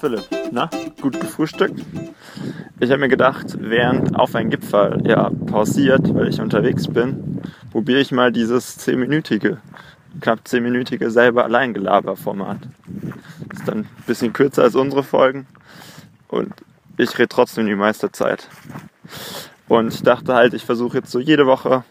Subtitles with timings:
[0.00, 0.70] Philipp, na,
[1.00, 1.84] gut gefrühstückt?
[2.78, 7.42] Ich habe mir gedacht, während auf ein Gipfel ja pausiert, weil ich unterwegs bin,
[7.72, 9.56] probiere ich mal dieses 10-minütige,
[10.20, 12.58] knapp 10-minütige selber Alleingelaber-Format.
[13.52, 15.46] Ist dann ein bisschen kürzer als unsere Folgen
[16.28, 16.52] und
[16.96, 18.48] ich rede trotzdem die meiste Zeit.
[19.66, 21.82] Und ich dachte halt, ich versuche jetzt so jede Woche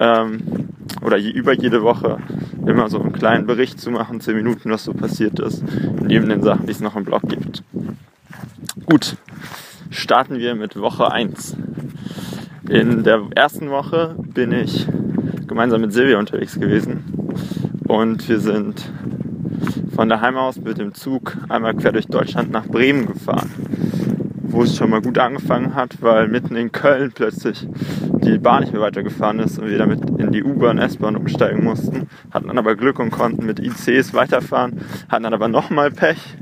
[0.00, 0.68] ähm,
[1.02, 2.18] oder über jede Woche
[2.66, 5.62] immer so einen kleinen Bericht zu machen, 10 Minuten, was so passiert ist,
[6.00, 7.62] neben den Sachen, die es noch im Blog gibt.
[8.86, 9.16] Gut,
[9.90, 11.56] starten wir mit Woche 1.
[12.68, 14.86] In der ersten Woche bin ich
[15.46, 17.04] gemeinsam mit Silvia unterwegs gewesen
[17.86, 18.90] und wir sind
[19.94, 23.50] von daheim aus mit dem Zug einmal quer durch Deutschland nach Bremen gefahren
[24.52, 27.66] wo es schon mal gut angefangen hat, weil mitten in Köln plötzlich
[28.22, 32.08] die Bahn nicht mehr weitergefahren ist und wir damit in die U-Bahn, S-Bahn umsteigen mussten.
[32.30, 36.36] Hatten dann aber Glück und konnten mit ICs weiterfahren, hatten dann aber nochmal Pech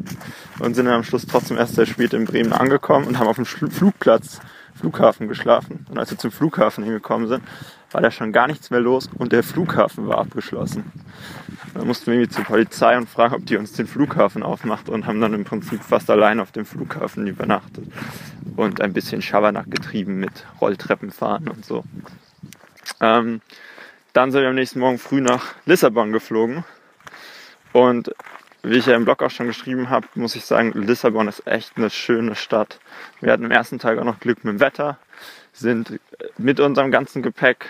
[0.58, 3.36] und sind dann am Schluss trotzdem erst sehr spät in Bremen angekommen und haben auf
[3.36, 4.40] dem Flugplatz,
[4.74, 5.86] Flughafen geschlafen.
[5.88, 7.42] Und als wir zum Flughafen hingekommen sind,
[7.90, 10.92] war da schon gar nichts mehr los und der Flughafen war abgeschlossen.
[11.74, 15.06] Dann mussten wir irgendwie zur Polizei und fragen, ob die uns den Flughafen aufmacht und
[15.06, 17.84] haben dann im Prinzip fast allein auf dem Flughafen übernachtet
[18.56, 21.84] und ein bisschen Schabernack getrieben mit Rolltreppen fahren und so.
[23.00, 23.40] Ähm,
[24.12, 26.64] dann sind wir am nächsten Morgen früh nach Lissabon geflogen
[27.72, 28.12] und
[28.62, 31.76] wie ich ja im Blog auch schon geschrieben habe, muss ich sagen, Lissabon ist echt
[31.76, 32.78] eine schöne Stadt.
[33.20, 34.98] Wir hatten am ersten Tag auch noch Glück mit dem Wetter,
[35.60, 36.00] sind
[36.38, 37.66] mit unserem ganzen Gepäck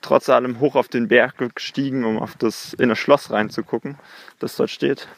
[0.00, 3.96] trotz allem hoch auf den Berg gestiegen, um auf das in das Schloss reinzugucken,
[4.38, 5.08] das dort steht.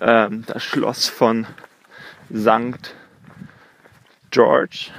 [0.00, 1.46] Ähm, das Schloss von
[2.34, 2.94] St.
[4.30, 4.90] George.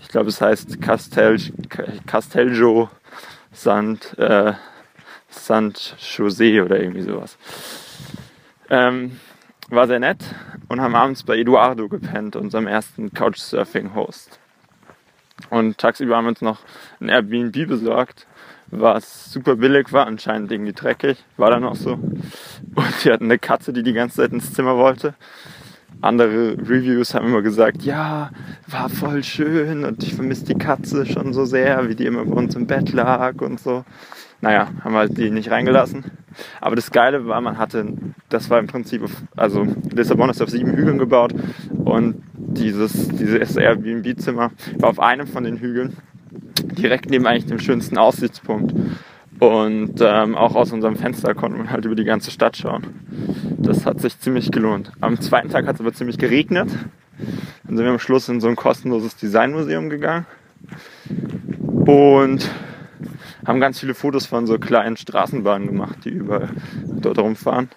[0.00, 1.38] Ich glaube, es heißt Castel,
[2.06, 2.90] Castelgio
[3.52, 4.52] Sant, äh,
[5.28, 7.36] Sant oder irgendwie sowas.
[8.70, 9.20] Ähm,
[9.68, 10.18] war sehr nett
[10.68, 14.38] und haben abends bei Eduardo gepennt, unserem ersten Couchsurfing-Host.
[15.50, 16.60] Und tagsüber haben wir uns noch
[17.00, 18.26] ein Airbnb besorgt,
[18.70, 21.92] was super billig war, anscheinend irgendwie dreckig, war dann auch so.
[21.92, 25.14] Und wir hatten eine Katze, die die ganze Zeit ins Zimmer wollte.
[26.00, 28.30] Andere Reviews haben immer gesagt, ja,
[28.66, 32.34] war voll schön und ich vermisse die Katze schon so sehr, wie die immer bei
[32.34, 33.84] uns im Bett lag und so.
[34.40, 36.04] Naja, haben wir halt die nicht reingelassen.
[36.60, 37.94] Aber das Geile war, man hatte,
[38.28, 39.02] das war im Prinzip,
[39.36, 41.32] also Lissabon ist auf sieben Hügeln gebaut
[41.70, 42.22] und
[42.54, 45.96] dieses, dieses Airbnb-Zimmer war auf einem von den Hügeln,
[46.58, 48.74] direkt neben eigentlich dem schönsten Aussichtspunkt.
[49.40, 52.84] Und ähm, auch aus unserem Fenster konnte man halt über die ganze Stadt schauen.
[53.58, 54.92] Das hat sich ziemlich gelohnt.
[55.00, 56.68] Am zweiten Tag hat es aber ziemlich geregnet.
[57.64, 60.26] Dann sind wir am Schluss in so ein kostenloses Designmuseum gegangen.
[61.86, 62.48] Und
[63.46, 66.50] haben ganz viele Fotos von so kleinen Straßenbahnen gemacht, die überall
[66.86, 67.68] dort rumfahren.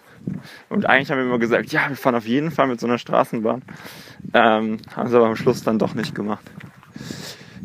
[0.70, 2.98] Und eigentlich haben wir immer gesagt, ja, wir fahren auf jeden Fall mit so einer
[2.98, 3.62] Straßenbahn.
[4.34, 6.46] Ähm, haben sie aber am Schluss dann doch nicht gemacht.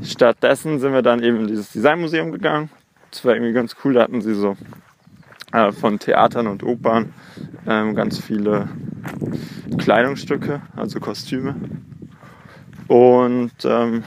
[0.02, 2.70] Stattdessen sind wir dann eben in dieses Designmuseum gegangen.
[3.10, 4.56] Das war irgendwie ganz cool, da hatten sie so
[5.52, 7.12] äh, von Theatern und Opern
[7.66, 8.68] ähm, ganz viele
[9.78, 11.54] Kleidungsstücke, also Kostüme.
[12.88, 14.04] Und ähm,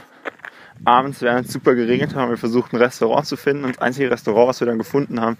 [0.84, 3.64] abends, während es super geregnet hat, haben wir versucht, ein Restaurant zu finden.
[3.64, 5.36] Und das einzige Restaurant, was wir dann gefunden haben,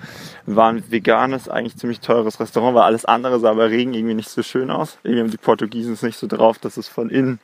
[0.47, 4.31] war ein veganes, eigentlich ziemlich teures Restaurant, weil alles andere sah bei Regen irgendwie nicht
[4.31, 4.99] so schön aus.
[5.03, 7.41] Irgendwie haben die Portugiesen es nicht so drauf, dass es von innen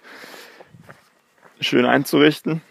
[1.60, 2.62] schön einzurichten.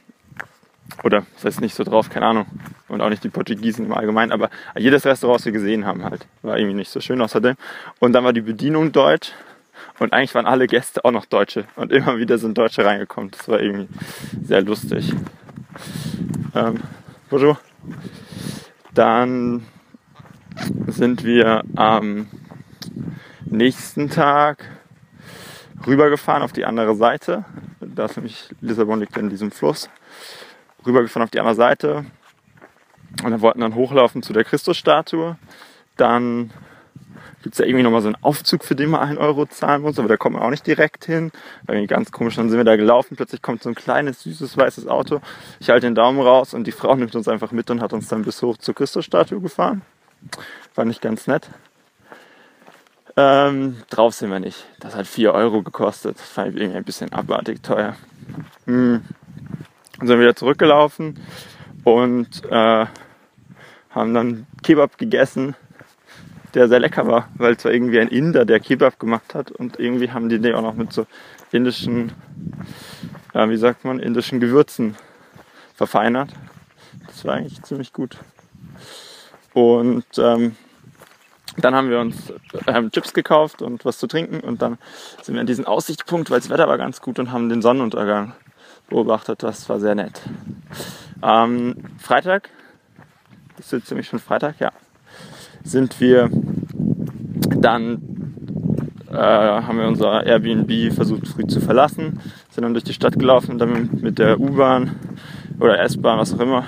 [1.04, 2.46] Oder das heißt nicht so drauf, keine Ahnung.
[2.88, 6.28] Und auch nicht die Portugiesen im Allgemeinen, aber jedes Restaurant, was wir gesehen haben, halt,
[6.42, 7.56] war irgendwie nicht so schön außerdem.
[8.00, 9.32] Und dann war die Bedienung deutsch
[10.02, 11.66] und eigentlich waren alle Gäste auch noch Deutsche.
[11.76, 13.30] Und immer wieder sind Deutsche reingekommen.
[13.30, 13.88] Das war irgendwie
[14.44, 15.14] sehr lustig.
[16.56, 16.82] Ähm,
[17.30, 17.60] bonjour.
[18.96, 19.68] Dann
[20.88, 22.28] sind wir am
[23.46, 24.72] nächsten Tag
[25.86, 27.46] rübergefahren auf die andere Seite.
[27.80, 29.88] Da ist nämlich Lissabon liegt in diesem Fluss.
[30.84, 32.06] Rübergefahren auf die andere Seite.
[33.24, 35.38] Und dann wollten dann hochlaufen zu der Christusstatue.
[35.96, 36.50] Dann
[37.42, 39.98] gibt es ja irgendwie nochmal so einen Aufzug, für den man einen Euro zahlen muss,
[40.00, 41.32] aber da kommt man auch nicht direkt hin.
[41.68, 44.88] Irgendwie ganz komisch, dann sind wir da gelaufen, plötzlich kommt so ein kleines, süßes, weißes
[44.88, 45.22] Auto.
[45.60, 48.08] Ich halte den Daumen raus und die Frau nimmt uns einfach mit und hat uns
[48.08, 49.82] dann bis hoch zur Christusstatue gefahren.
[50.74, 51.50] Fand ich ganz nett.
[53.18, 54.66] Ähm, drauf sind wir nicht.
[54.80, 56.18] Das hat 4 Euro gekostet.
[56.18, 57.96] Das fand ich irgendwie ein bisschen abartig teuer.
[58.66, 59.02] Hm.
[59.98, 61.20] Dann sind wir wieder zurückgelaufen
[61.84, 62.86] und äh,
[63.90, 65.56] haben dann Kebab gegessen
[66.54, 69.80] der sehr lecker war, weil es war irgendwie ein Inder, der Kebab gemacht hat und
[69.80, 71.06] irgendwie haben die den auch noch mit so
[71.52, 72.12] indischen,
[73.34, 74.96] ja, wie sagt man, indischen Gewürzen
[75.76, 76.30] verfeinert.
[77.08, 78.18] Das war eigentlich ziemlich gut.
[79.54, 80.56] Und ähm,
[81.58, 82.32] Dann haben wir uns
[82.68, 84.78] ähm, Chips gekauft und was zu trinken und dann
[85.22, 88.34] sind wir an diesen Aussichtspunkt, weil das Wetter war ganz gut und haben den Sonnenuntergang
[88.88, 89.44] beobachtet.
[89.44, 90.22] Das war sehr nett.
[91.22, 92.50] Ähm, Freitag,
[93.58, 94.72] das ist jetzt ziemlich schon Freitag, ja,
[95.64, 96.30] sind wir
[97.60, 98.02] dann
[99.12, 102.20] äh, haben wir unser Airbnb versucht früh zu verlassen,
[102.50, 104.96] sind dann durch die Stadt gelaufen, dann mit der U-Bahn
[105.60, 106.66] oder S-Bahn, was auch immer,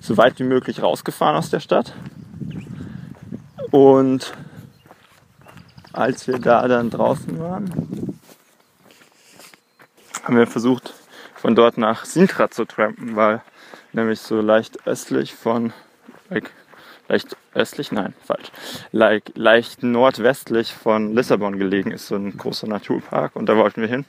[0.00, 1.94] so weit wie möglich rausgefahren aus der Stadt.
[3.70, 4.34] Und
[5.92, 8.18] als wir da dann draußen waren,
[10.22, 10.94] haben wir versucht,
[11.34, 13.40] von dort nach Sintra zu trampen, weil
[13.92, 15.72] nämlich so leicht östlich von,
[16.28, 16.50] like,
[17.10, 18.52] leicht östlich, nein, falsch,
[18.92, 23.88] like, leicht nordwestlich von Lissabon gelegen ist, so ein großer Naturpark und da wollten wir
[23.88, 24.04] hin.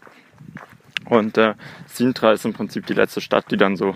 [1.06, 1.56] Und äh,
[1.88, 3.96] Sintra ist im Prinzip die letzte Stadt, die dann so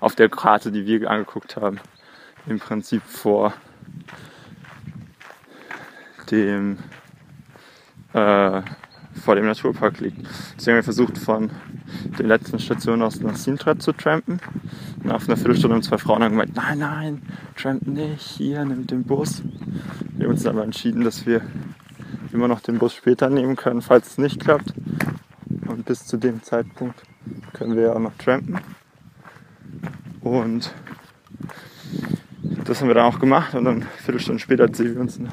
[0.00, 1.78] auf der Karte, die wir angeguckt haben,
[2.46, 3.52] im Prinzip vor
[6.30, 6.78] dem
[8.14, 8.62] äh,
[9.18, 10.18] vor dem Naturpark liegt.
[10.56, 11.50] Deswegen haben wir versucht, von
[12.18, 14.40] der letzten Station aus nach Sintra zu trampen.
[15.02, 17.22] Nach einer Viertelstunde haben zwei Frauen haben gemeint, nein, nein,
[17.58, 19.42] tramp nicht, hier, nimm den Bus.
[20.16, 21.42] Wir haben uns aber entschieden, dass wir
[22.32, 24.72] immer noch den Bus später nehmen können, falls es nicht klappt.
[25.66, 27.02] Und bis zu dem Zeitpunkt
[27.52, 28.58] können wir ja auch noch trampen.
[30.20, 30.72] Und
[32.64, 35.30] das haben wir dann auch gemacht und dann eine Viertelstunde später hat sie uns eine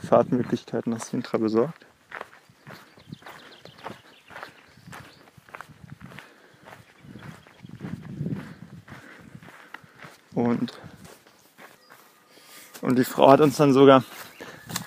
[0.00, 1.86] Fahrtmöglichkeit nach Sintra besorgt.
[10.34, 10.72] Und,
[12.92, 14.04] und die Frau hat uns dann sogar,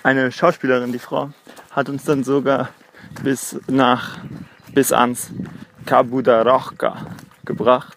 [0.04, 1.30] eine Schauspielerin, die Frau,
[1.72, 2.68] hat uns dann sogar
[3.24, 4.18] bis nach,
[4.72, 5.32] bis ans
[5.86, 6.98] Cabo da Roca
[7.44, 7.96] gebracht.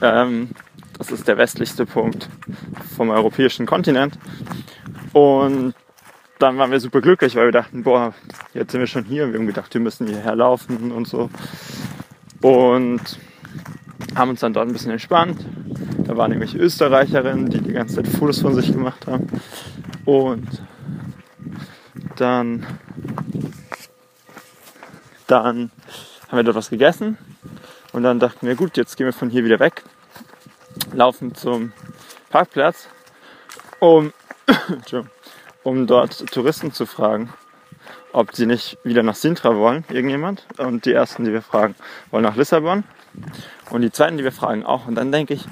[0.00, 0.50] Ähm,
[0.96, 2.28] das ist der westlichste Punkt
[2.96, 4.16] vom europäischen Kontinent.
[5.12, 5.74] Und
[6.38, 8.14] dann waren wir super glücklich, weil wir dachten, boah,
[8.54, 9.32] jetzt sind wir schon hier.
[9.32, 11.30] Wir haben gedacht, wir müssen hierher laufen und so.
[12.42, 13.00] Und
[14.14, 15.44] haben uns dann dort ein bisschen entspannt.
[16.06, 19.26] Da waren nämlich Österreicherinnen, die die ganze Zeit Fotos von sich gemacht haben.
[20.04, 20.46] Und
[22.14, 22.64] dann,
[25.26, 25.70] dann
[26.28, 27.18] haben wir dort was gegessen.
[27.92, 29.82] Und dann dachten wir, gut, jetzt gehen wir von hier wieder weg,
[30.92, 31.72] laufen zum
[32.30, 32.88] Parkplatz,
[33.80, 34.12] um,
[35.64, 37.32] um dort Touristen zu fragen,
[38.12, 40.46] ob sie nicht wieder nach Sintra wollen, irgendjemand.
[40.58, 41.74] Und die ersten, die wir fragen,
[42.10, 42.84] wollen nach Lissabon.
[43.70, 44.86] Und die zweiten, die wir fragen, auch.
[44.86, 45.44] Und dann denke ich,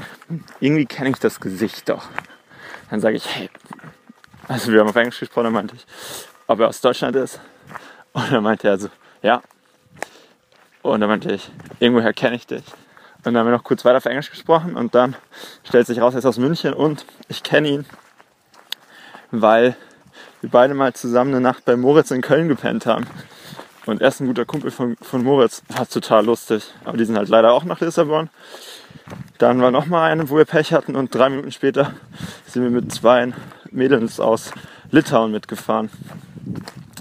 [0.61, 2.07] irgendwie kenne ich das Gesicht doch.
[2.91, 3.51] Dann sage ich, hey,
[4.49, 5.87] also wir haben auf Englisch gesprochen, dann meinte ich,
[6.47, 7.41] ob er aus Deutschland ist.
[8.13, 8.89] Und dann meinte er so,
[9.23, 9.43] ja.
[10.83, 11.51] Und dann meinte ich,
[11.81, 12.63] irgendwoher kenne ich dich.
[13.25, 15.17] Und dann haben wir noch kurz weiter auf Englisch gesprochen und dann
[15.67, 17.87] stellt sich raus, er ist aus München und ich kenne ihn,
[19.31, 19.77] weil
[20.43, 23.07] wir beide mal zusammen eine Nacht bei Moritz in Köln gepennt haben.
[23.87, 25.63] Und er ist ein guter Kumpel von, von Moritz.
[25.69, 26.65] War total lustig.
[26.85, 28.31] Aber die sind halt leider auch nach Lissabon.
[29.39, 30.97] Dann war noch mal eine, wo wir Pech hatten.
[30.97, 31.93] Und drei Minuten später
[32.47, 33.33] sind wir mit zwei
[33.71, 34.53] Mädels aus
[34.91, 35.91] Litauen mitgefahren.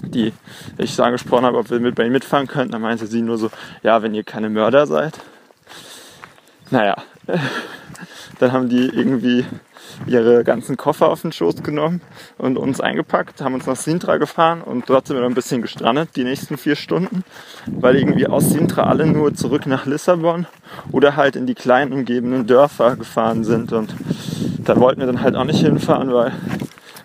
[0.02, 0.32] Die
[0.76, 2.72] ich so angesprochen habe, ob wir mit bei ihnen mitfahren könnten.
[2.72, 3.50] Da meinte sie nur so,
[3.82, 5.18] ja, wenn ihr keine Mörder seid.
[6.70, 6.96] Naja,
[8.38, 9.44] dann haben die irgendwie
[10.06, 12.00] ihre ganzen Koffer auf den Schoß genommen
[12.38, 15.62] und uns eingepackt, haben uns nach Sintra gefahren und dort sind wir dann ein bisschen
[15.62, 17.24] gestrandet, die nächsten vier Stunden,
[17.66, 20.46] weil irgendwie aus Sintra alle nur zurück nach Lissabon
[20.90, 23.94] oder halt in die kleinen umgebenden Dörfer gefahren sind und
[24.58, 26.32] da wollten wir dann halt auch nicht hinfahren, weil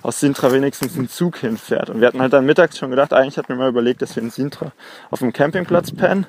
[0.02, 1.90] aus Sintra wenigstens ein Zug hinfährt.
[1.90, 4.24] Und wir hatten halt dann mittags schon gedacht, eigentlich hatten wir mal überlegt, dass wir
[4.24, 4.72] in Sintra
[5.12, 6.26] auf dem Campingplatz pennen.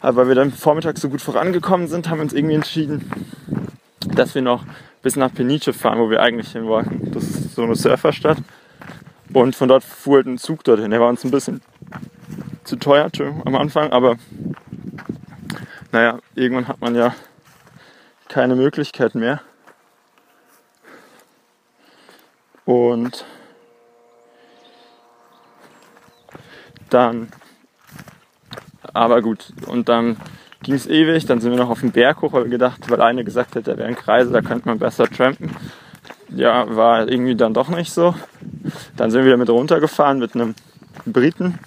[0.00, 3.10] Aber weil wir dann vormittags so gut vorangekommen sind, haben wir uns irgendwie entschieden,
[4.14, 4.64] dass wir noch
[5.02, 7.10] bis nach Peniche fahren, wo wir eigentlich hin wollten.
[7.12, 8.38] Das ist so eine Surferstadt.
[9.32, 10.90] Und von dort fuhr halt ein Zug dorthin.
[10.90, 11.62] Der war uns ein bisschen
[12.64, 13.10] zu teuer
[13.44, 14.16] am Anfang, aber
[15.90, 17.14] naja, irgendwann hat man ja
[18.28, 19.40] keine Möglichkeit mehr.
[22.64, 23.24] Und
[26.88, 27.28] dann,
[28.92, 30.16] aber gut, und dann
[30.62, 31.26] ging es ewig.
[31.26, 33.66] Dann sind wir noch auf den Berg hoch, weil wir gedacht, weil eine gesagt hat,
[33.66, 35.54] da wäre ein Kreisel, da könnte man besser trampen.
[36.34, 38.14] Ja, war irgendwie dann doch nicht so.
[38.96, 40.54] Dann sind wir wieder mit runtergefahren mit einem
[41.04, 41.58] Briten,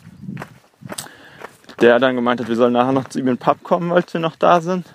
[1.82, 4.04] der dann gemeint hat, wir sollen nachher noch zu ihm in den Pub kommen, weil
[4.12, 4.88] wir noch da sind.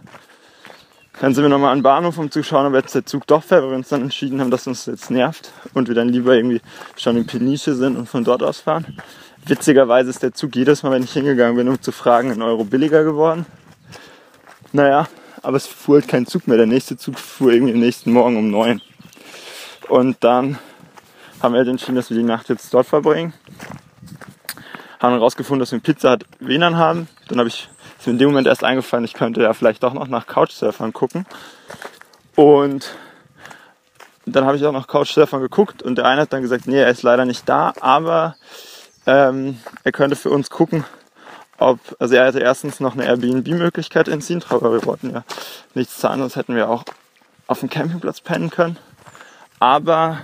[1.20, 3.62] Dann sind wir nochmal an Bahnhof, um zu schauen, ob jetzt der Zug doch fährt,
[3.62, 6.62] weil wir uns dann entschieden haben, dass uns jetzt nervt und wir dann lieber irgendwie
[6.96, 8.96] schon in Peniche sind und von dort aus fahren.
[9.46, 12.64] Witzigerweise ist der Zug jedes Mal, wenn ich hingegangen bin, um zu fragen, einen Euro
[12.64, 13.44] billiger geworden.
[14.72, 15.08] Naja,
[15.42, 16.56] aber es fuhr halt kein Zug mehr.
[16.56, 18.80] Der nächste Zug fuhr irgendwie am nächsten Morgen um neun.
[19.88, 20.58] Und dann
[21.42, 23.32] haben wir halt entschieden, dass wir die Nacht jetzt dort verbringen.
[25.00, 27.08] Haben dann rausgefunden, dass wir Pizza Hut WLAN haben.
[27.28, 27.68] Dann habe ich
[28.00, 30.94] ist mir in dem Moment erst eingefallen, ich könnte ja vielleicht doch noch nach Couchsurfern
[30.94, 31.26] gucken.
[32.34, 32.94] Und
[34.24, 36.88] dann habe ich auch nach Couchsurfern geguckt und der eine hat dann gesagt, nee, er
[36.88, 38.36] ist leider nicht da, aber
[39.06, 40.84] ähm, er könnte für uns gucken,
[41.60, 45.24] ob, also er hatte erstens noch eine Airbnb-Möglichkeit in Sintra, aber wir wollten ja
[45.74, 46.84] nichts zahlen, sonst hätten wir auch
[47.46, 48.78] auf dem Campingplatz pennen können.
[49.58, 50.18] Aber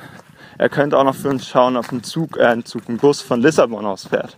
[0.57, 3.21] er könnte auch noch für uns schauen, ob ein Zug, äh, ein Zug, ein Bus
[3.21, 4.37] von Lissabon aus fährt.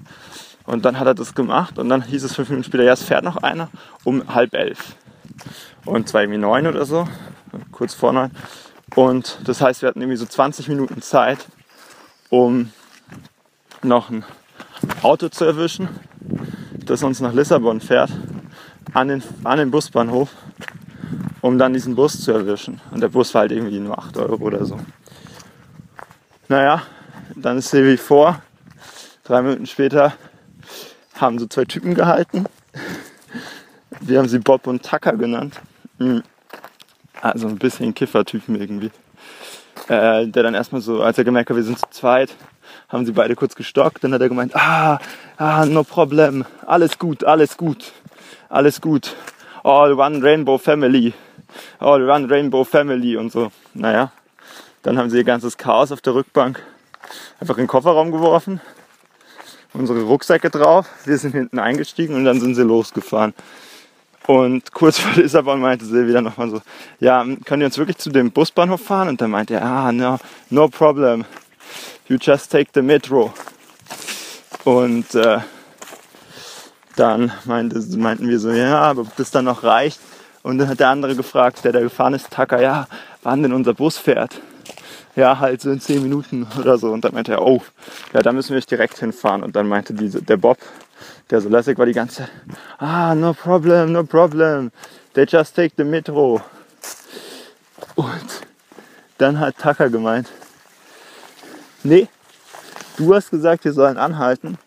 [0.64, 3.02] Und dann hat er das gemacht und dann hieß es fünf Minuten später, ja, es
[3.02, 3.70] fährt noch einer
[4.04, 4.96] um halb elf.
[5.84, 7.08] Und zwar irgendwie neun oder so,
[7.70, 8.32] kurz vor neun.
[8.94, 11.46] Und das heißt, wir hatten irgendwie so 20 Minuten Zeit,
[12.28, 12.72] um
[13.82, 14.24] noch ein
[15.02, 15.88] Auto zu erwischen,
[16.90, 18.10] das uns nach Lissabon fährt,
[18.94, 20.30] an den, an den Busbahnhof,
[21.40, 22.80] um dann diesen Bus zu erwischen.
[22.90, 24.78] Und der Bus war halt irgendwie nur 8 Euro oder so.
[26.48, 26.82] Naja,
[27.36, 28.42] dann ist Silvi vor.
[29.24, 30.14] Drei Minuten später
[31.14, 32.46] haben so zwei Typen gehalten.
[34.00, 35.60] Wir haben sie Bob und Tucker genannt.
[35.98, 36.22] Hm.
[37.20, 38.90] Also ein bisschen Kiffertypen irgendwie.
[39.88, 42.34] Äh, der dann erstmal so, als er gemerkt hat, wir sind zu zweit,
[42.88, 44.04] haben sie beide kurz gestockt.
[44.04, 44.98] Dann hat er gemeint, ah,
[45.36, 47.92] ah, no problem, alles gut, alles gut,
[48.48, 49.14] alles gut.
[49.64, 51.12] All one Rainbow Family,
[51.78, 53.50] all one Rainbow Family und so.
[53.74, 54.12] Naja,
[54.82, 56.62] dann haben sie ihr ganzes Chaos auf der Rückbank
[57.40, 58.60] einfach in den Kofferraum geworfen,
[59.72, 63.34] unsere Rucksäcke drauf, wir sind hinten eingestiegen und dann sind sie losgefahren.
[64.26, 66.60] Und kurz vor Lissabon meinte Silvi dann nochmal so,
[67.00, 69.08] ja, können wir uns wirklich zu dem Busbahnhof fahren?
[69.08, 70.18] Und dann meinte er, ah, no,
[70.50, 71.24] no problem.
[72.08, 73.34] You just take the metro.
[74.64, 75.40] Und äh,
[76.96, 80.00] dann meinte, meinten wir so, ja, aber ob das dann noch reicht.
[80.42, 82.86] Und dann hat der andere gefragt, der da gefahren ist, Tucker, ja,
[83.22, 84.40] wann denn unser Bus fährt.
[85.16, 86.92] Ja, halt so in zehn Minuten oder so.
[86.92, 87.62] Und dann meinte er, oh,
[88.14, 89.42] ja, da müssen wir direkt hinfahren.
[89.42, 90.56] Und dann meinte diese, der Bob,
[91.28, 92.30] der so lässig war die ganze Zeit,
[92.78, 94.70] ah, no problem, no problem,
[95.12, 96.40] they just take the metro.
[97.96, 98.46] Und
[99.18, 100.28] dann hat Tucker gemeint,
[101.88, 102.08] nee,
[102.96, 104.58] du hast gesagt, wir sollen anhalten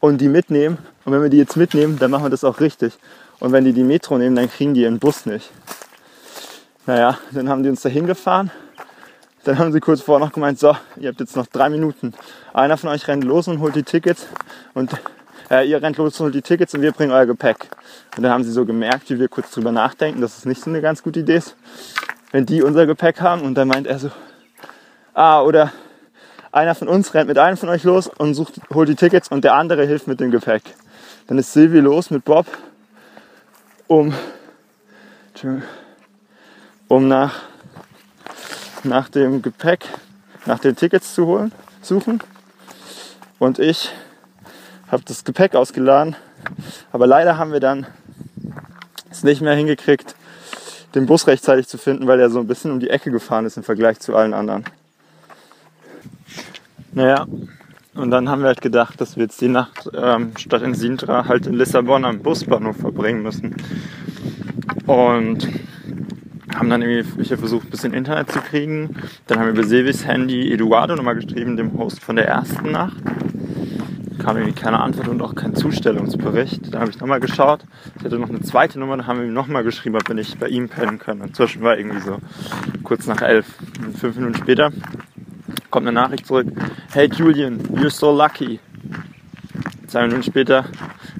[0.00, 0.78] und die mitnehmen.
[1.04, 2.94] Und wenn wir die jetzt mitnehmen, dann machen wir das auch richtig.
[3.40, 5.50] Und wenn die die Metro nehmen, dann kriegen die ihren Bus nicht.
[6.86, 8.50] Naja, dann haben die uns dahin gefahren
[9.44, 12.14] dann haben sie kurz vorher noch gemeint, so, ihr habt jetzt noch drei Minuten.
[12.52, 14.26] Einer von euch rennt los und holt die Tickets
[14.74, 14.92] und
[15.50, 17.68] äh, ihr rennt los und holt die Tickets und wir bringen euer Gepäck.
[18.16, 20.70] Und dann haben sie so gemerkt, wie wir kurz drüber nachdenken, dass es nicht so
[20.70, 21.56] eine ganz gute Idee ist,
[22.30, 23.42] wenn die unser Gepäck haben.
[23.42, 24.10] Und dann meint er so,
[25.14, 25.72] ah, oder
[26.52, 29.44] einer von uns rennt mit einem von euch los und sucht, holt die Tickets und
[29.44, 30.62] der andere hilft mit dem Gepäck.
[31.26, 32.46] Dann ist Silvi los mit Bob,
[33.86, 34.14] um,
[36.88, 37.42] um nach
[38.84, 39.86] nach dem Gepäck,
[40.46, 42.20] nach den Tickets zu holen, suchen.
[43.38, 43.90] Und ich
[44.90, 46.16] habe das Gepäck ausgeladen.
[46.90, 47.86] Aber leider haben wir dann
[49.10, 50.14] es nicht mehr hingekriegt,
[50.94, 53.56] den Bus rechtzeitig zu finden, weil er so ein bisschen um die Ecke gefahren ist
[53.56, 54.64] im Vergleich zu allen anderen.
[56.94, 57.26] Naja,
[57.94, 61.26] und dann haben wir halt gedacht, dass wir jetzt die Nacht ähm, statt in Sintra
[61.26, 63.54] halt in Lissabon am Busbahnhof verbringen müssen.
[64.86, 65.48] Und
[66.54, 68.96] haben dann irgendwie ich versucht, ein bisschen Internet zu kriegen.
[69.26, 72.96] Dann haben wir über Silvis Handy Eduardo nochmal geschrieben, dem Host von der ersten Nacht.
[74.18, 76.72] Kam irgendwie keine Antwort und auch kein Zustellungsbericht.
[76.72, 77.64] Da habe ich nochmal geschaut.
[77.98, 80.38] Ich hatte noch eine zweite Nummer, da haben wir ihm nochmal geschrieben, ob wir nicht
[80.38, 81.22] bei ihm pennen können.
[81.22, 82.18] Inzwischen war irgendwie so
[82.84, 83.46] kurz nach elf.
[83.98, 84.70] Fünf Minuten später
[85.72, 86.46] kommt eine Nachricht zurück.
[86.92, 88.60] Hey Julian, you're so lucky.
[89.88, 90.66] Zwei Minuten später,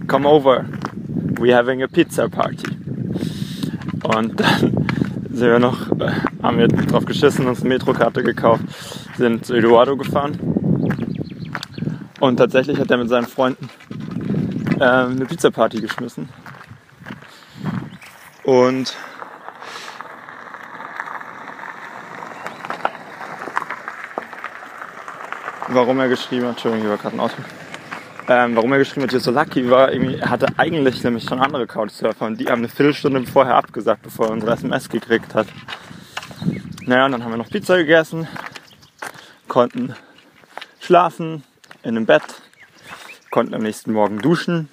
[0.07, 0.67] come over.
[1.41, 2.77] We're having a pizza party.
[4.05, 4.87] Und dann
[5.31, 8.65] sind wir noch, äh, haben wir drauf geschissen, uns eine Metrokarte gekauft,
[9.17, 10.39] sind zu Eduardo gefahren.
[12.21, 13.71] Und tatsächlich hat er mit seinen Freunden
[14.79, 16.29] äh, eine Pizza-Party geschmissen.
[18.45, 18.95] Und
[25.75, 27.37] warum er geschrieben hat, Entschuldigung, hier war gerade ein Auto.
[28.29, 31.41] Ähm, warum er geschrieben hat, you're so lucky, war irgendwie, er hatte eigentlich nämlich schon
[31.41, 35.49] andere Couchsurfer und die haben eine Viertelstunde vorher abgesagt, bevor er unsere SMS gekriegt hat.
[36.87, 38.29] Naja, und dann haben wir noch Pizza gegessen,
[39.49, 39.95] konnten
[40.81, 41.43] schlafen
[41.83, 42.23] in einem Bett,
[43.31, 44.69] konnten am nächsten Morgen duschen,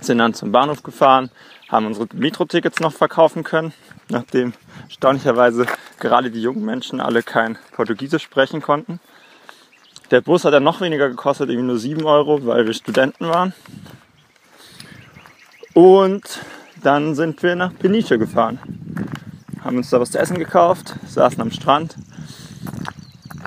[0.00, 1.30] sind dann zum Bahnhof gefahren,
[1.68, 3.72] haben unsere Metro-Tickets noch verkaufen können,
[4.08, 4.54] nachdem
[4.84, 5.66] erstaunlicherweise
[5.98, 9.00] gerade die jungen Menschen alle kein Portugiesisch sprechen konnten.
[10.10, 13.52] Der Bus hat dann noch weniger gekostet, irgendwie nur 7 Euro, weil wir Studenten waren.
[15.74, 16.40] Und
[16.82, 18.60] dann sind wir nach Peniche gefahren.
[19.64, 21.96] Haben uns da was zu essen gekauft, saßen am Strand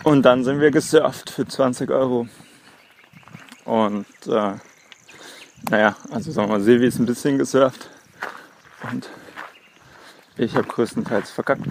[0.03, 2.27] Und dann sind wir gesurft für 20 Euro.
[3.63, 4.53] Und äh,
[5.69, 7.89] naja, also sagen wir mal, Silvi ist ein bisschen gesurft.
[8.91, 9.07] Und
[10.35, 11.67] ich habe größtenteils verkackt.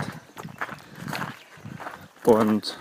[2.25, 2.78] Und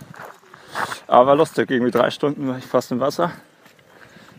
[1.07, 3.31] aber lustig, irgendwie drei Stunden war ich fast im Wasser.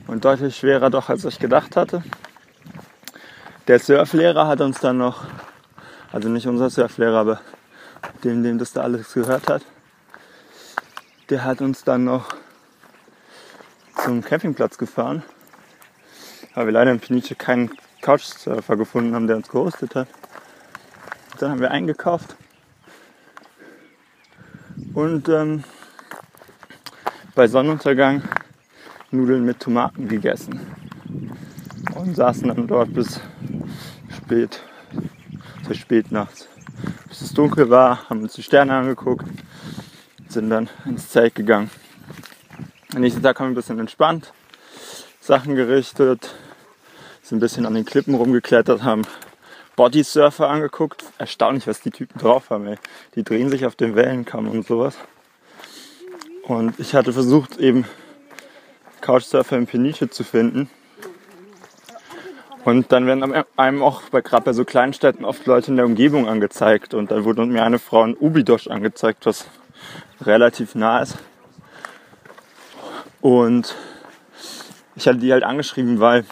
[0.06, 2.02] Und deutlich schwerer doch, als ich gedacht hatte.
[3.66, 5.24] Der Surflehrer hat uns dann noch,
[6.12, 7.40] also nicht unser Surflehrer, aber
[8.24, 9.62] dem, dem das da alles gehört hat,
[11.28, 12.34] der hat uns dann noch
[14.02, 15.22] zum Campingplatz gefahren.
[16.54, 17.70] Weil wir leider in Peniche keinen
[18.00, 20.08] Couchsurfer gefunden haben, der uns gehostet hat.
[21.38, 22.36] Dann haben wir eingekauft.
[24.94, 25.64] Und ähm,
[27.38, 28.24] bei Sonnenuntergang
[29.12, 30.58] Nudeln mit Tomaten gegessen.
[31.94, 33.20] Und saßen dann dort bis
[34.12, 34.60] spät,
[35.64, 36.48] so spät nachts.
[37.08, 39.24] Bis es dunkel war, haben uns die Sterne angeguckt,
[40.26, 41.70] sind dann ins Zelt gegangen.
[42.92, 44.32] Am nächsten Tag haben wir ein bisschen entspannt,
[45.20, 46.34] Sachen gerichtet,
[47.22, 49.02] sind ein bisschen an den Klippen rumgeklettert, haben
[49.76, 51.04] Bodysurfer angeguckt.
[51.18, 52.66] Erstaunlich, was die Typen drauf haben.
[52.66, 52.78] Ey.
[53.14, 54.98] Die drehen sich auf den Wellenkamm und sowas.
[56.48, 57.84] Und ich hatte versucht, eben
[59.02, 60.70] Couchsurfer in Peniche zu finden.
[62.64, 65.84] Und dann werden einem auch bei, gerade bei so kleinen Städten oft Leute in der
[65.84, 66.94] Umgebung angezeigt.
[66.94, 69.46] Und dann wurde mir eine Frau in Ubidosch angezeigt, was
[70.22, 71.18] relativ nah ist.
[73.20, 73.74] Und
[74.96, 76.24] ich hatte die halt angeschrieben, weil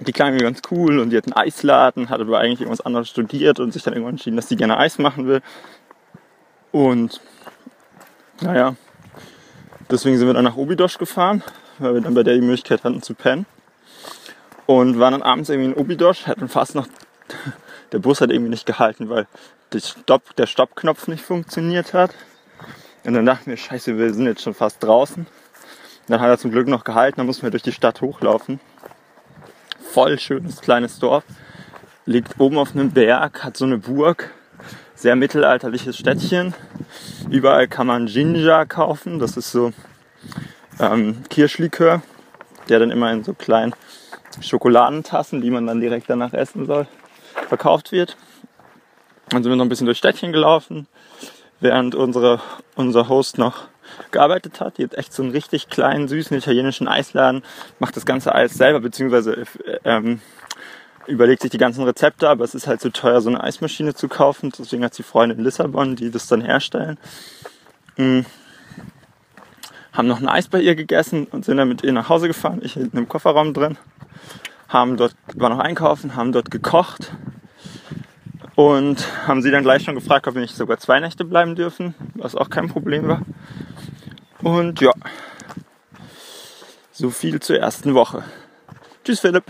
[0.00, 3.08] die klang mir ganz cool und die hat einen Eisladen, hat aber eigentlich irgendwas anderes
[3.08, 5.40] studiert und sich dann irgendwann entschieden, dass sie gerne Eis machen will.
[6.70, 7.20] Und
[8.40, 8.76] naja,
[9.92, 11.42] deswegen sind wir dann nach Obidosch gefahren,
[11.78, 13.46] weil wir dann bei der die Möglichkeit hatten zu pennen.
[14.66, 16.88] Und waren dann abends irgendwie in Obidosch, hatten fast noch,
[17.92, 19.26] der Bus hat irgendwie nicht gehalten, weil
[19.74, 22.12] Stopp, der Stoppknopf nicht funktioniert hat.
[23.04, 25.26] Und dann dachten wir, scheiße, wir sind jetzt schon fast draußen.
[26.08, 28.60] Dann hat er zum Glück noch gehalten, dann mussten wir durch die Stadt hochlaufen
[29.92, 31.24] voll schönes kleines Dorf.
[32.06, 34.30] Liegt oben auf einem Berg, hat so eine Burg.
[35.02, 36.54] Sehr mittelalterliches Städtchen.
[37.28, 39.18] Überall kann man Ginger kaufen.
[39.18, 39.72] Das ist so
[40.78, 42.02] ähm, Kirschlikör,
[42.68, 43.74] der dann immer in so kleinen
[44.40, 46.86] Schokoladentassen, die man dann direkt danach essen soll,
[47.48, 48.16] verkauft wird.
[49.30, 50.86] Dann sind wir noch ein bisschen durchs Städtchen gelaufen,
[51.58, 52.40] während unsere,
[52.76, 53.64] unser Host noch
[54.12, 54.78] gearbeitet hat.
[54.78, 57.42] Die hat echt so einen richtig kleinen, süßen italienischen Eisladen,
[57.80, 59.32] macht das ganze Eis selber, beziehungsweise
[59.64, 60.20] äh, ähm,
[61.06, 64.08] überlegt sich die ganzen Rezepte, aber es ist halt so teuer, so eine Eismaschine zu
[64.08, 64.52] kaufen.
[64.56, 66.98] Deswegen hat sie Freunde in Lissabon, die das dann herstellen.
[67.96, 68.26] Mhm.
[69.92, 72.60] Haben noch ein Eis bei ihr gegessen und sind dann mit ihr nach Hause gefahren.
[72.62, 73.76] Ich hinten im Kofferraum drin.
[74.68, 77.12] Haben dort, war noch einkaufen, haben dort gekocht
[78.54, 81.94] und haben sie dann gleich schon gefragt, ob wir nicht sogar zwei Nächte bleiben dürfen,
[82.14, 83.22] was auch kein Problem war.
[84.42, 84.92] Und ja,
[86.92, 88.24] so viel zur ersten Woche.
[89.04, 89.44] Tschüss Philipp.